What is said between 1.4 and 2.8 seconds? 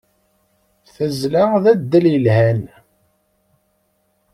d addal yelhan.